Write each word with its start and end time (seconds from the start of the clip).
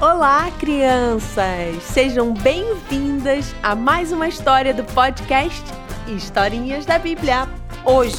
Olá, 0.00 0.50
crianças! 0.58 1.82
Sejam 1.82 2.32
bem-vindas 2.32 3.54
a 3.62 3.74
mais 3.74 4.12
uma 4.12 4.26
história 4.28 4.72
do 4.72 4.82
podcast 4.82 5.62
Historinhas 6.08 6.86
da 6.86 6.98
Bíblia. 6.98 7.46
Hoje 7.84 8.16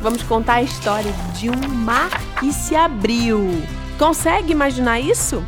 vamos 0.00 0.24
contar 0.24 0.54
a 0.54 0.62
história 0.64 1.12
de 1.38 1.48
um 1.48 1.68
mar 1.68 2.10
que 2.40 2.52
se 2.52 2.74
abriu. 2.74 3.62
Consegue 3.96 4.50
imaginar 4.50 4.98
isso? 4.98 5.40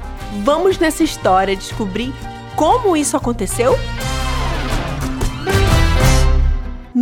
Vamos 0.45 0.79
nessa 0.79 1.03
história 1.03 1.57
descobrir 1.57 2.15
como 2.55 2.97
isso 2.97 3.17
aconteceu? 3.17 3.77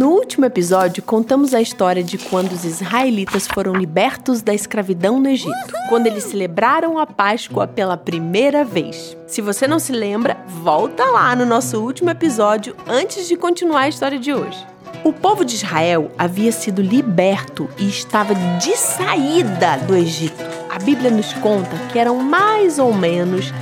No 0.01 0.13
último 0.13 0.47
episódio, 0.47 1.03
contamos 1.03 1.53
a 1.53 1.61
história 1.61 2.03
de 2.03 2.17
quando 2.17 2.53
os 2.53 2.65
israelitas 2.65 3.47
foram 3.47 3.75
libertos 3.75 4.41
da 4.41 4.55
escravidão 4.55 5.21
no 5.21 5.29
Egito, 5.29 5.75
quando 5.91 6.07
eles 6.07 6.25
celebraram 6.25 6.99
a 6.99 7.07
Páscoa 7.07 7.67
pela 7.67 7.99
primeira 7.99 8.65
vez. 8.65 9.15
Se 9.27 9.43
você 9.43 9.69
não 9.69 9.79
se 9.79 9.93
lembra, 9.93 10.43
volta 10.63 11.05
lá 11.05 11.37
no 11.37 11.45
nosso 11.45 11.79
último 11.79 12.09
episódio 12.09 12.75
antes 12.89 13.29
de 13.29 13.37
continuar 13.37 13.83
a 13.83 13.89
história 13.91 14.19
de 14.19 14.33
hoje. 14.33 14.67
O 15.05 15.13
povo 15.13 15.45
de 15.45 15.57
Israel 15.57 16.11
havia 16.17 16.51
sido 16.51 16.81
liberto 16.81 17.69
e 17.77 17.87
estava 17.87 18.35
de 18.59 18.75
saída 18.79 19.77
do 19.87 19.95
Egito. 19.95 20.43
A 20.71 20.79
Bíblia 20.79 21.11
nos 21.11 21.35
conta 21.35 21.77
que 21.93 21.99
eram 21.99 22.17
mais 22.17 22.79
ou 22.79 22.95
menos 22.95 23.53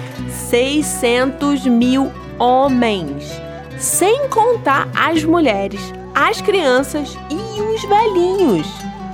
600 0.49 1.67
mil 1.67 2.13
homens, 2.39 3.25
sem 3.77 4.29
contar 4.29 4.89
as 4.95 5.25
mulheres 5.25 5.99
as 6.19 6.41
crianças 6.41 7.17
e 7.31 7.63
os 7.63 7.83
velhinhos. 7.83 8.67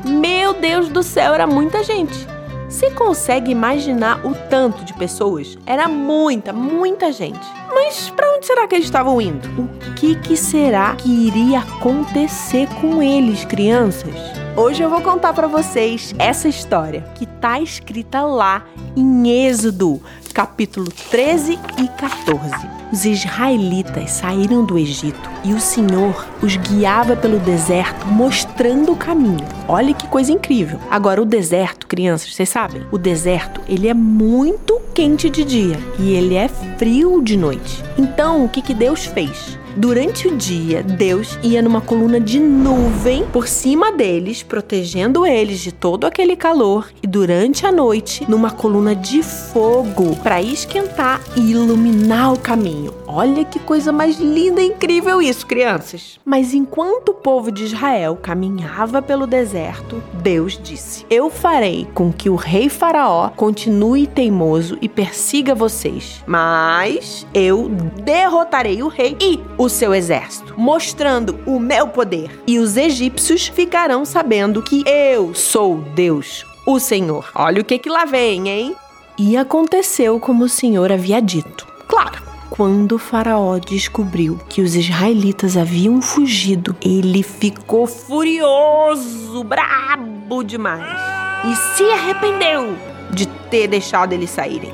Meu 0.06 0.54
Deus 0.54 0.88
do 0.88 1.02
céu, 1.02 1.34
era 1.34 1.46
muita 1.46 1.84
gente. 1.84 2.26
Você 2.66 2.90
consegue 2.92 3.52
imaginar 3.52 4.24
o 4.24 4.34
tanto 4.34 4.82
de 4.86 4.94
pessoas? 4.94 5.58
Era 5.66 5.86
muita, 5.86 6.50
muita 6.50 7.12
gente. 7.12 7.46
Mas 7.74 8.08
para 8.08 8.34
onde 8.34 8.46
será 8.46 8.66
que 8.66 8.74
eles 8.74 8.86
estavam 8.86 9.20
indo? 9.20 9.46
O 9.60 9.94
que, 9.94 10.16
que 10.16 10.34
será 10.34 10.96
que 10.96 11.10
iria 11.26 11.58
acontecer 11.58 12.66
com 12.80 13.02
eles, 13.02 13.44
crianças? 13.44 14.43
Hoje 14.56 14.84
eu 14.84 14.88
vou 14.88 15.00
contar 15.00 15.32
para 15.32 15.48
vocês 15.48 16.14
essa 16.16 16.48
história 16.48 17.04
que 17.16 17.24
está 17.24 17.58
escrita 17.58 18.22
lá 18.22 18.64
em 18.94 19.28
Êxodo, 19.44 20.00
capítulo 20.32 20.86
13 21.10 21.58
e 21.82 21.88
14. 21.88 22.50
Os 22.92 23.04
israelitas 23.04 24.12
saíram 24.12 24.64
do 24.64 24.78
Egito 24.78 25.28
e 25.42 25.52
o 25.52 25.58
Senhor 25.58 26.24
os 26.40 26.54
guiava 26.54 27.16
pelo 27.16 27.40
deserto, 27.40 28.06
mostrando 28.06 28.92
o 28.92 28.96
caminho. 28.96 29.44
Olha 29.66 29.92
que 29.92 30.06
coisa 30.06 30.30
incrível. 30.30 30.78
Agora, 30.88 31.20
o 31.20 31.24
deserto, 31.26 31.88
crianças, 31.88 32.32
vocês 32.32 32.48
sabem? 32.48 32.86
O 32.92 32.98
deserto, 32.98 33.60
ele 33.68 33.88
é 33.88 33.94
muito 33.94 34.80
quente 34.94 35.28
de 35.28 35.42
dia 35.42 35.76
e 35.98 36.12
ele 36.12 36.36
é 36.36 36.46
frio 36.46 37.20
de 37.20 37.36
noite. 37.36 37.82
Então, 37.98 38.44
o 38.44 38.48
que, 38.48 38.62
que 38.62 38.72
Deus 38.72 39.04
fez? 39.04 39.58
Durante 39.76 40.28
o 40.28 40.36
dia, 40.36 40.82
Deus 40.84 41.36
ia 41.42 41.60
numa 41.60 41.80
coluna 41.80 42.20
de 42.20 42.38
nuvem 42.38 43.26
por 43.26 43.48
cima 43.48 43.90
deles, 43.90 44.42
protegendo 44.42 45.26
eles 45.26 45.58
de 45.60 45.72
todo 45.72 46.06
aquele 46.06 46.36
calor, 46.36 46.90
e 47.02 47.06
durante 47.06 47.66
a 47.66 47.72
noite, 47.72 48.24
numa 48.28 48.52
coluna 48.52 48.94
de 48.94 49.22
fogo 49.22 50.14
para 50.22 50.40
esquentar 50.40 51.20
e 51.36 51.50
iluminar 51.50 52.32
o 52.32 52.38
caminho. 52.38 52.94
Olha 53.06 53.44
que 53.44 53.58
coisa 53.58 53.92
mais 53.92 54.18
linda 54.18 54.60
e 54.60 54.66
incrível 54.66 55.20
isso, 55.20 55.46
crianças. 55.46 56.18
Mas 56.24 56.54
enquanto 56.54 57.10
o 57.10 57.14
povo 57.14 57.50
de 57.50 57.64
Israel 57.64 58.18
caminhava 58.20 59.02
pelo 59.02 59.26
deserto, 59.26 60.02
Deus 60.14 60.58
disse: 60.62 61.04
Eu 61.10 61.30
farei 61.30 61.86
com 61.94 62.12
que 62.12 62.30
o 62.30 62.36
rei 62.36 62.68
Faraó 62.68 63.30
continue 63.30 64.06
teimoso 64.06 64.78
e 64.80 64.88
persiga 64.88 65.54
vocês, 65.54 66.22
mas 66.26 67.26
eu 67.32 67.68
derrotarei 68.02 68.82
o 68.82 68.88
rei 68.88 69.16
e 69.20 69.40
o 69.56 69.63
seu 69.68 69.94
exército, 69.94 70.54
mostrando 70.56 71.38
o 71.46 71.58
meu 71.58 71.88
poder. 71.88 72.42
E 72.46 72.58
os 72.58 72.76
egípcios 72.76 73.48
ficarão 73.48 74.04
sabendo 74.04 74.62
que 74.62 74.82
eu 74.86 75.34
sou 75.34 75.76
Deus, 75.94 76.44
o 76.66 76.78
Senhor. 76.78 77.30
Olha 77.34 77.60
o 77.60 77.64
que 77.64 77.78
que 77.78 77.88
lá 77.88 78.04
vem, 78.04 78.48
hein? 78.48 78.76
E 79.18 79.36
aconteceu 79.36 80.18
como 80.18 80.44
o 80.44 80.48
Senhor 80.48 80.90
havia 80.90 81.20
dito. 81.20 81.66
Claro, 81.86 82.22
quando 82.50 82.92
o 82.92 82.98
Faraó 82.98 83.58
descobriu 83.58 84.38
que 84.48 84.60
os 84.60 84.74
israelitas 84.74 85.56
haviam 85.56 86.00
fugido, 86.00 86.76
ele 86.80 87.22
ficou 87.22 87.86
furioso, 87.86 89.42
brabo 89.44 90.42
demais 90.42 91.14
e 91.44 91.76
se 91.76 91.84
arrependeu 91.84 92.76
de 93.10 93.26
ter 93.26 93.68
deixado 93.68 94.12
eles 94.12 94.30
saírem. 94.30 94.72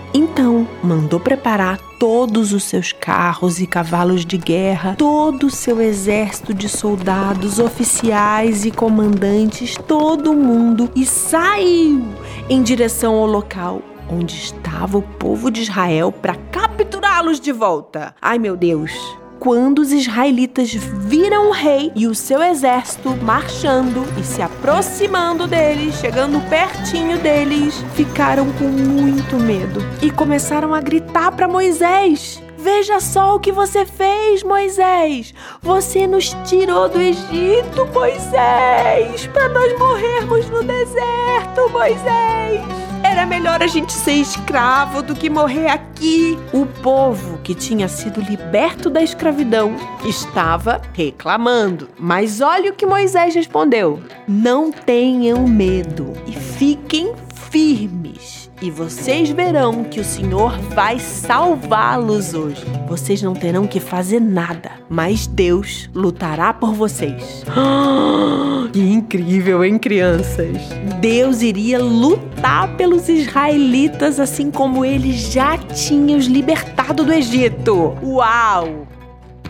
Mandou 0.82 1.20
preparar 1.20 1.78
todos 1.98 2.52
os 2.54 2.64
seus 2.64 2.92
carros 2.92 3.60
e 3.60 3.66
cavalos 3.66 4.24
de 4.24 4.38
guerra, 4.38 4.94
todo 4.96 5.48
o 5.48 5.50
seu 5.50 5.80
exército 5.80 6.54
de 6.54 6.68
soldados, 6.68 7.58
oficiais 7.58 8.64
e 8.64 8.70
comandantes, 8.70 9.76
todo 9.76 10.32
mundo 10.32 10.90
e 10.96 11.04
saiu 11.04 12.02
em 12.48 12.62
direção 12.62 13.14
ao 13.14 13.26
local 13.26 13.82
onde 14.10 14.34
estava 14.34 14.98
o 14.98 15.02
povo 15.02 15.50
de 15.50 15.62
Israel 15.62 16.10
para 16.10 16.34
capturá-los 16.34 17.38
de 17.38 17.52
volta. 17.52 18.14
Ai, 18.20 18.38
meu 18.38 18.56
Deus! 18.56 19.19
Quando 19.40 19.78
os 19.78 19.90
israelitas 19.90 20.72
viram 20.74 21.48
o 21.48 21.52
rei 21.52 21.90
e 21.96 22.06
o 22.06 22.14
seu 22.14 22.42
exército 22.42 23.16
marchando 23.16 24.04
e 24.20 24.22
se 24.22 24.42
aproximando 24.42 25.46
deles, 25.46 25.94
chegando 25.94 26.46
pertinho 26.50 27.18
deles, 27.18 27.74
ficaram 27.94 28.52
com 28.52 28.66
muito 28.66 29.36
medo 29.36 29.80
e 30.02 30.10
começaram 30.10 30.74
a 30.74 30.80
gritar 30.80 31.32
para 31.32 31.48
Moisés: 31.48 32.40
Veja 32.58 33.00
só 33.00 33.34
o 33.34 33.40
que 33.40 33.50
você 33.50 33.86
fez, 33.86 34.42
Moisés! 34.42 35.32
Você 35.62 36.06
nos 36.06 36.34
tirou 36.44 36.90
do 36.90 37.00
Egito, 37.00 37.86
Moisés! 37.94 39.26
Para 39.32 39.48
nós 39.48 39.78
morrermos 39.78 40.50
no 40.50 40.62
deserto, 40.62 41.70
Moisés! 41.72 42.99
Era 43.10 43.26
melhor 43.26 43.60
a 43.60 43.66
gente 43.66 43.92
ser 43.92 44.12
escravo 44.12 45.02
do 45.02 45.16
que 45.16 45.28
morrer 45.28 45.66
aqui. 45.66 46.38
O 46.52 46.64
povo 46.64 47.38
que 47.38 47.56
tinha 47.56 47.88
sido 47.88 48.20
liberto 48.20 48.88
da 48.88 49.02
escravidão 49.02 49.74
estava 50.04 50.80
reclamando. 50.92 51.88
Mas 51.98 52.40
olha 52.40 52.70
o 52.70 52.74
que 52.74 52.86
Moisés 52.86 53.34
respondeu: 53.34 54.00
Não 54.28 54.70
tenham 54.70 55.44
medo 55.48 56.12
e 56.24 56.32
fiquem 56.32 57.12
firmes 57.50 58.48
e 58.62 58.70
vocês 58.70 59.30
verão 59.30 59.82
que 59.82 59.98
o 59.98 60.04
Senhor 60.04 60.56
vai 60.74 61.00
salvá-los 61.00 62.32
hoje. 62.32 62.64
Vocês 62.90 63.22
não 63.22 63.34
terão 63.34 63.68
que 63.68 63.78
fazer 63.78 64.18
nada, 64.18 64.72
mas 64.88 65.24
Deus 65.24 65.88
lutará 65.94 66.52
por 66.52 66.74
vocês. 66.74 67.44
que 68.72 68.80
incrível, 68.80 69.62
hein, 69.64 69.78
crianças? 69.78 70.56
Deus 71.00 71.40
iria 71.40 71.78
lutar 71.78 72.76
pelos 72.76 73.08
israelitas 73.08 74.18
assim 74.18 74.50
como 74.50 74.84
ele 74.84 75.12
já 75.12 75.56
tinha 75.56 76.16
os 76.16 76.26
libertado 76.26 77.04
do 77.04 77.12
Egito. 77.12 77.96
Uau! 78.02 78.88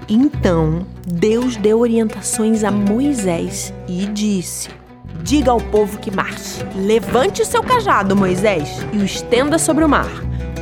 Então, 0.06 0.84
Deus 1.06 1.56
deu 1.56 1.80
orientações 1.80 2.62
a 2.62 2.70
Moisés 2.70 3.72
e 3.88 4.04
disse: 4.04 4.68
Diga 5.22 5.50
ao 5.50 5.60
povo 5.62 5.98
que 5.98 6.10
marche. 6.10 6.62
Levante 6.76 7.40
o 7.40 7.46
seu 7.46 7.62
cajado, 7.62 8.14
Moisés, 8.14 8.84
e 8.92 8.98
o 8.98 9.04
estenda 9.04 9.58
sobre 9.58 9.82
o 9.82 9.88
mar, 9.88 10.10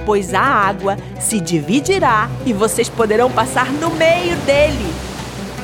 pois 0.08 0.32
a 0.32 0.40
água 0.40 0.96
se 1.20 1.38
dividirá 1.38 2.30
e 2.46 2.54
vocês 2.54 2.88
poderão 2.88 3.30
passar 3.30 3.70
no 3.70 3.90
meio 3.90 4.34
dele. 4.46 4.90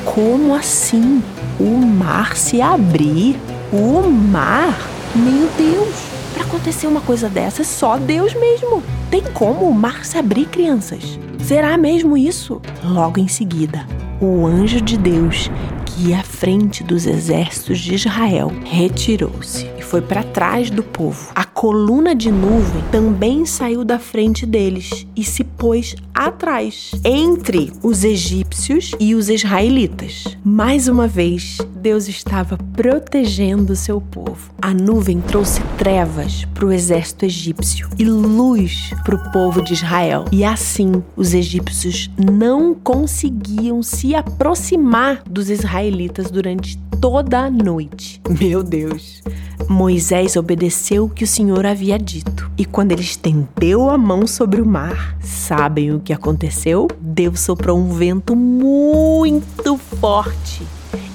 Como 0.05 0.53
assim? 0.53 1.23
O 1.59 1.83
mar 1.83 2.37
se 2.37 2.61
abrir? 2.61 3.39
O 3.73 4.07
mar? 4.07 4.77
Meu 5.15 5.49
Deus! 5.57 5.95
Para 6.35 6.43
acontecer 6.43 6.85
uma 6.85 7.01
coisa 7.01 7.27
dessa, 7.27 7.63
é 7.63 7.65
só 7.65 7.97
Deus 7.97 8.35
mesmo. 8.35 8.83
Tem 9.09 9.23
como 9.33 9.67
o 9.67 9.73
mar 9.73 10.05
se 10.05 10.15
abrir, 10.15 10.45
crianças? 10.45 11.17
Será 11.39 11.75
mesmo 11.75 12.15
isso? 12.15 12.61
Logo 12.83 13.19
em 13.19 13.27
seguida, 13.27 13.87
o 14.21 14.45
anjo 14.45 14.79
de 14.79 14.95
Deus 14.95 15.49
que 15.95 16.13
à 16.13 16.21
frente 16.21 16.83
dos 16.83 17.05
exércitos 17.05 17.79
de 17.79 17.95
Israel 17.95 18.51
retirou-se 18.65 19.65
e 19.77 19.81
foi 19.81 20.01
para 20.01 20.23
trás 20.23 20.69
do 20.69 20.83
povo. 20.83 21.31
A 21.33 21.45
coluna 21.65 22.13
de 22.13 22.31
nuvem 22.31 22.83
também 22.91 23.43
saiu 23.43 23.83
da 23.83 23.97
frente 23.97 24.45
deles 24.45 25.07
e 25.15 25.23
se 25.23 25.43
pôs 25.43 25.95
atrás, 26.13 26.91
entre 27.03 27.73
os 27.81 28.03
egípcios 28.03 28.91
e 28.99 29.15
os 29.15 29.29
israelitas. 29.29 30.37
Mais 30.43 30.87
uma 30.87 31.07
vez, 31.07 31.57
Deus 31.75 32.07
estava 32.07 32.55
protegendo 32.75 33.75
seu 33.75 33.99
povo. 33.99 34.53
A 34.61 34.75
nuvem 34.75 35.19
trouxe 35.19 35.59
trevas 35.75 36.45
para 36.53 36.67
o 36.67 36.71
exército 36.71 37.25
egípcio 37.25 37.89
e 37.97 38.05
luz 38.05 38.91
para 39.03 39.15
o 39.15 39.31
povo 39.31 39.59
de 39.63 39.73
Israel. 39.73 40.25
E 40.31 40.43
assim, 40.43 41.01
os 41.15 41.33
egípcios 41.33 42.11
não 42.15 42.75
conseguiam 42.75 43.81
se 43.81 44.13
aproximar 44.13 45.23
dos 45.27 45.49
israelitas 45.49 46.29
durante 46.29 46.77
toda 47.01 47.39
a 47.39 47.49
noite. 47.49 48.21
Meu 48.39 48.61
Deus! 48.61 49.23
Moisés 49.67 50.35
obedeceu 50.35 51.05
o 51.05 51.09
que 51.09 51.23
o 51.23 51.27
Senhor 51.27 51.65
havia 51.65 51.97
dito. 51.97 52.49
E 52.57 52.65
quando 52.65 52.91
ele 52.91 53.01
estendeu 53.01 53.89
a 53.89 53.97
mão 53.97 54.27
sobre 54.27 54.61
o 54.61 54.65
mar, 54.65 55.17
sabem 55.21 55.93
o 55.93 55.99
que 55.99 56.13
aconteceu? 56.13 56.87
Deus 56.99 57.39
soprou 57.39 57.77
um 57.77 57.89
vento 57.89 58.35
muito 58.35 59.77
forte 59.77 60.65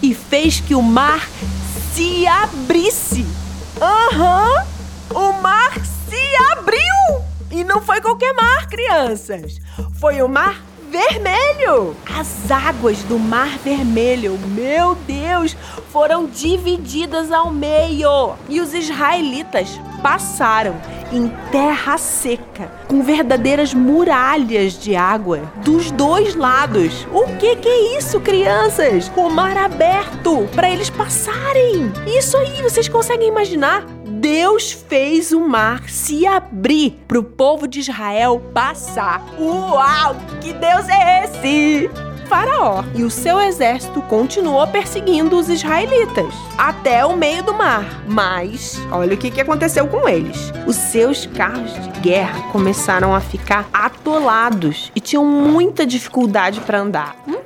e 0.02 0.14
fez 0.14 0.60
que 0.60 0.75
o 0.75 0.82
mar 0.82 1.28
se 1.94 2.26
abrisse. 2.26 3.26
Aham! 3.81 4.64
Uhum, 5.12 5.19
o 5.19 5.42
mar 5.42 5.72
se 6.08 6.37
abriu! 6.52 6.81
E 7.50 7.64
não 7.64 7.81
foi 7.82 8.00
qualquer 8.00 8.32
mar, 8.34 8.69
crianças. 8.69 9.60
Foi 9.98 10.22
o 10.22 10.28
mar 10.28 10.62
vermelho. 10.90 11.96
As 12.19 12.50
águas 12.50 13.02
do 13.04 13.19
Mar 13.19 13.56
Vermelho, 13.58 14.38
meu 14.48 14.94
Deus, 15.06 15.56
foram 15.90 16.26
divididas 16.26 17.31
ao 17.31 17.50
meio. 17.52 18.34
E 18.48 18.60
os 18.60 18.75
israelitas 18.75 19.81
passaram 20.02 20.75
em 21.12 21.28
terra 21.50 21.96
seca, 21.98 22.70
com 22.88 23.02
verdadeiras 23.02 23.72
muralhas 23.75 24.78
de 24.78 24.96
água 24.96 25.40
dos 25.64 25.90
dois 25.90 26.34
lados. 26.34 27.06
O 27.12 27.37
que, 27.37 27.56
que 27.56 27.69
é 27.69 27.98
isso, 27.98 28.20
crianças? 28.20 29.10
O 29.16 29.28
mar 29.28 29.56
aberto 29.56 30.48
para 30.54 30.70
eles 30.70 30.90
passarem. 30.90 31.92
Isso 32.06 32.37
aí, 32.37 32.62
vocês 32.62 32.88
conseguem 32.88 33.28
imaginar? 33.28 33.84
Deus 34.30 34.70
fez 34.70 35.32
o 35.32 35.40
mar 35.40 35.88
se 35.88 36.24
abrir 36.24 37.00
para 37.08 37.18
o 37.18 37.24
povo 37.24 37.66
de 37.66 37.80
Israel 37.80 38.40
passar. 38.54 39.26
Uau! 39.36 40.14
Que 40.40 40.52
Deus 40.52 40.88
é 40.88 41.24
esse? 41.24 41.90
Faraó 42.28 42.84
e 42.94 43.02
o 43.02 43.10
seu 43.10 43.40
exército 43.40 44.00
continuou 44.02 44.64
perseguindo 44.68 45.36
os 45.36 45.48
israelitas 45.48 46.32
até 46.56 47.04
o 47.04 47.16
meio 47.16 47.42
do 47.42 47.52
mar. 47.52 48.04
Mas 48.06 48.80
olha 48.92 49.14
o 49.14 49.16
que, 49.16 49.40
aconteceu 49.40 49.88
com 49.88 50.08
eles. 50.08 50.52
Os 50.64 50.76
seus 50.76 51.26
carros 51.26 51.74
de 51.74 52.00
guerra 52.00 52.40
começaram 52.52 53.12
a 53.12 53.20
ficar 53.20 53.68
atolados 53.72 54.92
e 54.94 55.00
tinham 55.00 55.24
muita 55.24 55.84
dificuldade 55.84 56.60
para 56.60 56.78
andar. 56.78 57.16
Hum, 57.26 57.40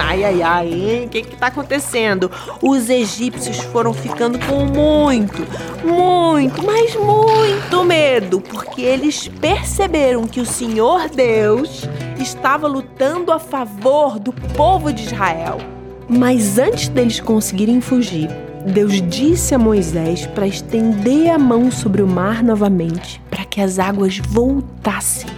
ai, 0.00 0.24
ai, 0.24 0.42
ai, 0.42 0.68
hein? 0.68 1.06
O 1.06 1.08
que 1.08 1.22
que 1.22 1.36
tá 1.36 1.48
acontecendo? 1.48 2.30
Os 2.62 2.88
egípcios 2.88 3.58
foram 3.58 3.92
ficando 3.92 4.38
com 4.46 4.64
muito, 4.64 5.46
muito, 5.84 6.64
mas 6.64 6.96
muito 6.96 7.84
medo, 7.84 8.40
porque 8.40 8.82
eles 8.82 9.28
perceberam 9.28 10.26
que 10.26 10.40
o 10.40 10.46
Senhor 10.46 11.08
Deus 11.08 11.88
estava 12.18 12.66
lutando 12.66 13.32
a 13.32 13.38
favor 13.38 14.18
do 14.18 14.32
povo 14.32 14.92
de 14.92 15.04
Israel. 15.04 15.58
Mas 16.08 16.58
antes 16.58 16.88
deles 16.88 17.20
conseguirem 17.20 17.80
fugir, 17.80 18.28
Deus 18.66 19.00
disse 19.08 19.54
a 19.54 19.58
Moisés 19.58 20.26
para 20.26 20.46
estender 20.46 21.30
a 21.30 21.38
mão 21.38 21.70
sobre 21.70 22.02
o 22.02 22.06
mar 22.06 22.42
novamente, 22.42 23.22
para 23.30 23.44
que 23.44 23.60
as 23.60 23.78
águas 23.78 24.18
voltassem. 24.18 25.30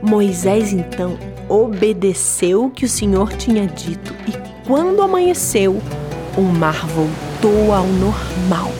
Moisés 0.00 0.72
então 0.72 1.18
obedeceu 1.48 2.66
o 2.66 2.70
que 2.70 2.84
o 2.84 2.88
Senhor 2.88 3.32
tinha 3.32 3.66
dito 3.66 4.14
e 4.26 4.32
quando 4.68 5.00
amanheceu, 5.00 5.80
o 6.36 6.42
mar 6.42 6.86
voltou 6.88 7.72
ao 7.72 7.86
normal. 7.86 8.70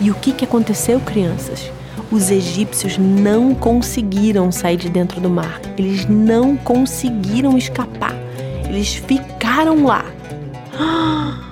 E 0.00 0.10
o 0.10 0.14
que, 0.14 0.32
que 0.32 0.44
aconteceu, 0.44 0.98
crianças? 0.98 1.70
Os 2.10 2.32
egípcios 2.32 2.98
não 2.98 3.54
conseguiram 3.54 4.50
sair 4.50 4.76
de 4.76 4.88
dentro 4.88 5.20
do 5.20 5.30
mar. 5.30 5.60
Eles 5.78 6.06
não 6.06 6.56
conseguiram 6.56 7.56
escapar. 7.56 8.14
Eles 8.68 8.94
ficaram 8.94 9.84
lá. 9.84 10.04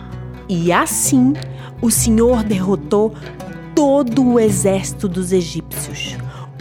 E 0.50 0.72
assim, 0.72 1.34
o 1.82 1.90
Senhor 1.90 2.43
derrotou 2.43 3.12
todo 3.75 4.26
o 4.26 4.40
exército 4.40 5.06
dos 5.06 5.31
egípcios. 5.31 6.16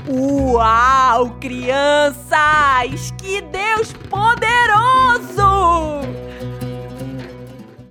Uau, 0.09 1.36
crianças! 1.38 3.12
Que 3.18 3.42
Deus 3.42 3.92
poderoso! 4.09 5.44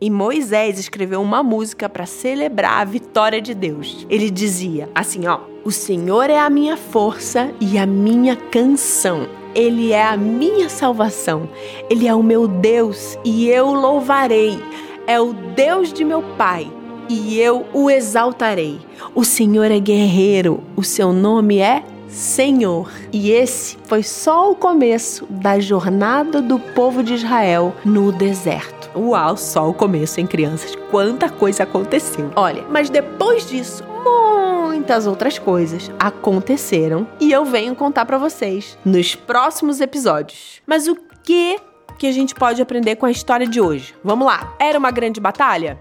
E 0.01 0.09
Moisés 0.09 0.79
escreveu 0.79 1.21
uma 1.21 1.43
música 1.43 1.91
para 1.91 2.07
celebrar 2.07 2.81
a 2.81 2.85
vitória 2.85 3.43
de 3.43 3.53
Deus. 3.53 4.07
Ele 4.09 4.31
dizia 4.31 4.89
assim, 4.95 5.27
ó: 5.27 5.41
O 5.63 5.71
Senhor 5.71 6.31
é 6.31 6.39
a 6.39 6.49
minha 6.49 6.79
força 6.79 7.53
e 7.61 7.77
a 7.77 7.85
minha 7.85 8.35
canção. 8.35 9.29
Ele 9.55 9.93
é 9.93 10.03
a 10.03 10.17
minha 10.17 10.71
salvação. 10.71 11.47
Ele 11.91 12.09
é 12.09 12.15
o 12.15 12.23
meu 12.23 12.49
Deus 12.49 13.19
e 13.27 13.47
eu 13.47 13.75
louvarei. 13.75 14.59
É 15.07 15.21
o 15.21 15.35
Deus 15.35 15.93
de 15.93 16.03
meu 16.03 16.23
pai 16.39 16.67
e 17.11 17.39
eu 17.39 17.67
o 17.75 17.91
exaltarei. 17.91 18.81
O 19.15 19.23
Senhor 19.23 19.71
é 19.71 19.79
guerreiro, 19.79 20.63
o 20.75 20.83
seu 20.83 21.13
nome 21.13 21.59
é 21.59 21.85
Senhor. 22.09 22.91
E 23.13 23.31
esse 23.31 23.77
foi 23.85 24.03
só 24.03 24.51
o 24.51 24.55
começo 24.55 25.27
da 25.27 25.59
jornada 25.59 26.41
do 26.41 26.59
povo 26.59 27.03
de 27.03 27.15
Israel 27.15 27.75
no 27.85 28.13
deserto. 28.13 28.91
Uau, 28.97 29.37
só 29.37 29.69
o 29.69 29.75
começo, 29.75 30.19
hein, 30.21 30.27
crianças? 30.27 30.75
Quanta 30.91 31.29
coisa 31.29 31.65
aconteceu. 31.65 32.31
Olha, 32.35 32.65
mas 32.71 32.89
depois 32.89 33.47
disso, 33.49 33.85
muitas 34.03 35.07
outras 35.07 35.39
coisas 35.39 35.91
aconteceram 35.99 37.07
e 37.21 37.33
eu 37.33 37.45
venho 37.45 37.75
contar 37.75 38.07
para 38.07 38.19
vocês 38.19 38.79
nos 38.85 39.15
próximos 39.15 39.81
episódios. 39.81 40.63
Mas 40.67 40.87
o 40.87 40.97
que 41.23 41.59
que 41.99 42.07
a 42.07 42.13
gente 42.13 42.35
pode 42.35 42.61
aprender 42.61 42.97
com 42.97 43.07
a 43.07 43.11
história 43.11 43.47
de 43.47 43.61
hoje? 43.61 43.95
Vamos 44.05 44.27
lá. 44.27 44.55
Era 44.59 44.79
uma 44.79 44.91
grande 44.91 45.21
batalha? 45.21 45.79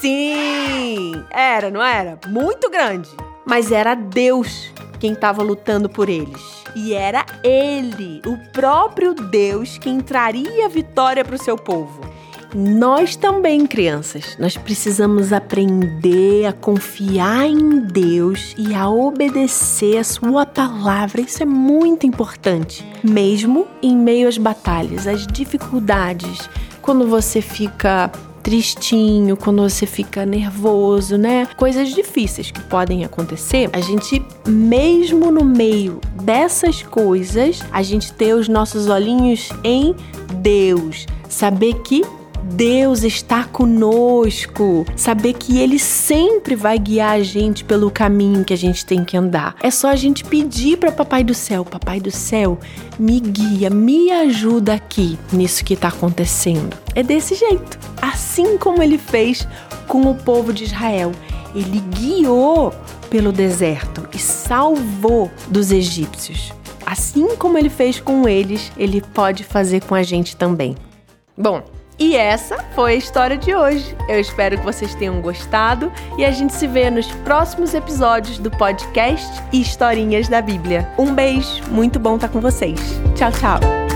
Sim, 0.00 1.12
era, 1.30 1.70
não 1.70 1.82
era? 1.82 2.18
Muito 2.26 2.68
grande. 2.68 3.08
Mas 3.46 3.70
era 3.70 3.94
Deus 3.94 4.72
quem 4.98 5.12
estava 5.12 5.42
lutando 5.42 5.88
por 5.88 6.08
eles. 6.08 6.64
E 6.74 6.92
era 6.92 7.24
ele, 7.42 8.20
o 8.26 8.36
próprio 8.52 9.14
Deus, 9.14 9.78
quem 9.78 10.00
traria 10.00 10.66
a 10.66 10.68
vitória 10.68 11.24
para 11.24 11.36
o 11.36 11.42
seu 11.42 11.56
povo. 11.56 12.00
Nós 12.54 13.14
também, 13.14 13.66
crianças, 13.66 14.34
nós 14.38 14.56
precisamos 14.56 15.34
aprender 15.34 16.46
a 16.46 16.52
confiar 16.52 17.46
em 17.46 17.80
Deus 17.80 18.54
e 18.56 18.74
a 18.74 18.88
obedecer 18.88 19.98
a 19.98 20.04
sua 20.04 20.46
palavra. 20.46 21.20
Isso 21.20 21.42
é 21.42 21.46
muito 21.46 22.06
importante, 22.06 22.82
mesmo 23.04 23.66
em 23.82 23.94
meio 23.94 24.26
às 24.26 24.38
batalhas, 24.38 25.06
às 25.06 25.26
dificuldades, 25.26 26.48
quando 26.80 27.06
você 27.06 27.42
fica 27.42 28.10
tristinho, 28.48 29.36
quando 29.36 29.60
você 29.60 29.84
fica 29.84 30.24
nervoso, 30.24 31.18
né? 31.18 31.46
Coisas 31.54 31.90
difíceis 31.90 32.50
que 32.50 32.62
podem 32.62 33.04
acontecer. 33.04 33.68
A 33.74 33.80
gente, 33.82 34.24
mesmo 34.46 35.30
no 35.30 35.44
meio 35.44 36.00
dessas 36.22 36.82
coisas, 36.82 37.60
a 37.70 37.82
gente 37.82 38.10
ter 38.10 38.32
os 38.32 38.48
nossos 38.48 38.88
olhinhos 38.88 39.50
em 39.62 39.94
Deus, 40.40 41.04
saber 41.28 41.74
que 41.82 42.02
Deus 42.50 43.02
está 43.02 43.44
conosco, 43.44 44.86
saber 44.96 45.34
que 45.34 45.58
Ele 45.58 45.78
sempre 45.78 46.56
vai 46.56 46.78
guiar 46.78 47.12
a 47.12 47.22
gente 47.22 47.62
pelo 47.64 47.90
caminho 47.90 48.44
que 48.44 48.54
a 48.54 48.56
gente 48.56 48.86
tem 48.86 49.04
que 49.04 49.16
andar. 49.16 49.54
É 49.62 49.70
só 49.70 49.88
a 49.88 49.96
gente 49.96 50.24
pedir 50.24 50.78
para 50.78 50.90
Papai 50.90 51.22
do 51.22 51.34
Céu: 51.34 51.64
Papai 51.64 52.00
do 52.00 52.10
Céu, 52.10 52.58
me 52.98 53.20
guia, 53.20 53.68
me 53.68 54.10
ajuda 54.10 54.74
aqui 54.74 55.18
nisso 55.32 55.64
que 55.64 55.74
está 55.74 55.88
acontecendo. 55.88 56.76
É 56.94 57.02
desse 57.02 57.34
jeito, 57.34 57.78
assim 58.00 58.56
como 58.56 58.82
Ele 58.82 58.98
fez 58.98 59.46
com 59.86 60.10
o 60.10 60.14
povo 60.14 60.52
de 60.52 60.64
Israel. 60.64 61.12
Ele 61.54 61.80
guiou 61.80 62.72
pelo 63.10 63.32
deserto 63.32 64.06
e 64.14 64.18
salvou 64.18 65.30
dos 65.48 65.70
egípcios. 65.72 66.52
Assim 66.84 67.36
como 67.36 67.58
ele 67.58 67.68
fez 67.68 68.00
com 68.00 68.28
eles, 68.28 68.72
ele 68.76 69.02
pode 69.02 69.44
fazer 69.44 69.82
com 69.82 69.94
a 69.94 70.02
gente 70.02 70.36
também. 70.36 70.74
Bom, 71.36 71.62
e 71.98 72.16
essa 72.16 72.56
foi 72.74 72.92
a 72.92 72.96
história 72.96 73.36
de 73.36 73.54
hoje. 73.54 73.96
Eu 74.08 74.20
espero 74.20 74.56
que 74.58 74.64
vocês 74.64 74.94
tenham 74.94 75.20
gostado 75.20 75.92
e 76.16 76.24
a 76.24 76.30
gente 76.30 76.52
se 76.52 76.66
vê 76.66 76.90
nos 76.90 77.10
próximos 77.24 77.74
episódios 77.74 78.38
do 78.38 78.50
podcast 78.50 79.26
Historinhas 79.52 80.28
da 80.28 80.40
Bíblia. 80.40 80.88
Um 80.98 81.14
beijo, 81.14 81.62
muito 81.70 81.98
bom 81.98 82.16
estar 82.16 82.28
com 82.28 82.40
vocês. 82.40 82.80
Tchau, 83.16 83.32
tchau. 83.32 83.87